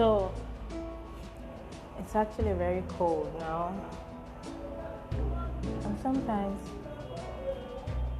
So 0.00 0.32
it's 1.98 2.16
actually 2.16 2.54
very 2.54 2.82
cold 2.96 3.30
now. 3.38 3.74
And 5.84 6.00
sometimes 6.00 6.58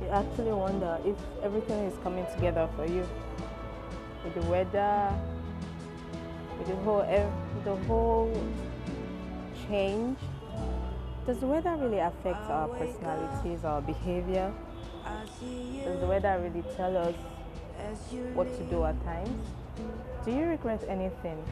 you 0.02 0.08
actually 0.08 0.52
wonder 0.52 0.98
if 1.06 1.16
everything 1.42 1.86
is 1.86 1.94
coming 2.02 2.26
together 2.34 2.68
for 2.76 2.84
you. 2.84 3.08
With 4.22 4.34
the 4.34 4.50
weather, 4.50 5.08
with 6.58 6.68
the 6.68 6.76
whole 6.84 7.32
the 7.64 7.76
whole 7.86 8.30
change. 9.66 10.18
Does 11.26 11.38
the 11.38 11.46
weather 11.46 11.76
really 11.80 12.00
affect 12.00 12.44
our 12.50 12.68
personalities, 12.68 13.64
our 13.64 13.80
behavior? 13.80 14.52
Does 15.82 15.98
the 15.98 16.06
weather 16.06 16.38
really 16.42 16.62
tell 16.76 16.94
us 16.94 17.14
what 18.34 18.54
to 18.58 18.64
do 18.64 18.84
at 18.84 19.02
times? 19.02 19.46
Do 20.24 20.32
you 20.32 20.44
regret 20.44 20.84
anything 20.86 21.42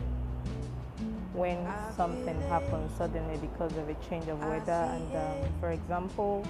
when 1.38 1.64
something 1.96 2.40
happens 2.48 2.90
suddenly 2.98 3.36
because 3.38 3.70
of 3.76 3.88
a 3.88 3.94
change 4.10 4.26
of 4.28 4.38
weather? 4.44 4.72
And 4.72 5.16
um, 5.16 5.48
for 5.60 5.70
example, 5.70 6.44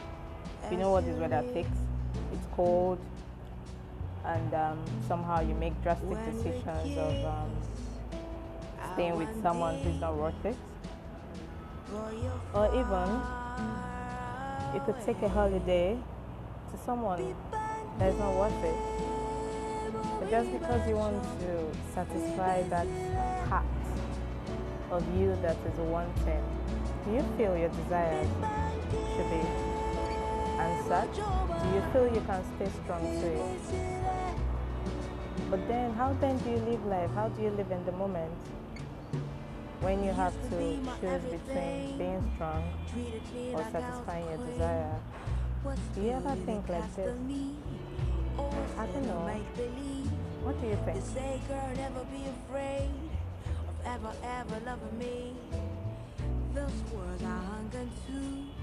you 0.70 0.78
know 0.78 0.92
what 0.92 1.04
this 1.04 1.18
weather 1.18 1.44
takes? 1.52 1.68
It's 2.32 2.46
cold, 2.56 2.98
and 4.24 4.54
um, 4.54 4.78
somehow 5.06 5.40
you 5.40 5.54
make 5.54 5.80
drastic 5.82 6.18
decisions 6.24 6.96
of 6.96 7.24
um, 7.24 7.50
staying 8.94 9.16
with 9.16 9.28
someone 9.42 9.78
who's 9.78 10.00
not 10.00 10.16
worth 10.16 10.44
it. 10.44 10.56
Or 12.54 12.66
even 12.74 13.08
you 14.74 14.80
could 14.80 15.00
take 15.04 15.20
a 15.22 15.28
holiday 15.28 15.98
to 16.70 16.78
someone 16.84 17.34
that's 17.98 18.18
not 18.18 18.34
worth 18.34 18.64
it. 18.64 18.74
But 20.20 20.30
just 20.30 20.52
because 20.52 20.88
you 20.88 20.96
want 20.96 21.22
to 21.40 21.70
satisfy 21.94 22.62
that 22.64 22.86
part 23.48 23.64
of 24.90 25.02
you 25.18 25.36
that 25.42 25.56
is 25.66 25.78
wanting, 25.78 26.44
do 27.04 27.12
you 27.12 27.24
feel 27.36 27.56
your 27.56 27.68
desires 27.68 28.28
should 29.14 29.30
be 29.30 29.42
answered? 30.58 31.10
Do 31.14 31.68
you 31.74 31.82
feel 31.92 32.06
you 32.14 32.22
can 32.26 32.42
stay 32.56 32.70
strong 32.82 33.02
to 33.02 33.26
it? 33.26 33.60
But 35.50 35.66
then, 35.68 35.92
how 35.94 36.12
then 36.20 36.36
do 36.38 36.50
you 36.50 36.58
live 36.58 36.84
life? 36.86 37.10
How 37.14 37.28
do 37.28 37.42
you 37.42 37.50
live 37.50 37.70
in 37.70 37.84
the 37.84 37.92
moment? 37.92 38.32
When 39.80 40.02
you 40.04 40.10
have 40.12 40.34
to 40.50 40.58
choose 41.00 41.22
between 41.22 41.98
being 41.98 42.30
strong 42.34 42.64
or 43.54 43.64
satisfying 43.70 44.26
your 44.26 44.38
desire, 44.46 45.00
do 45.94 46.02
you 46.02 46.10
ever 46.10 46.34
think 46.44 46.68
like 46.68 46.96
this? 46.96 47.16
I 48.76 48.86
don't 48.86 49.06
know. 49.06 49.30
What 50.42 50.60
do 50.60 50.66
you 50.66 50.78
think? 50.84 50.98
Ever, 53.98 54.14
ever 54.22 54.60
loving 54.64 54.98
me. 54.98 55.34
Those 56.54 56.92
words 56.92 57.22
I 57.22 57.26
hung 57.26 57.70
on 57.74 58.57